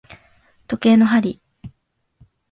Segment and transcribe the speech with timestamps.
[0.65, 1.39] 時計の針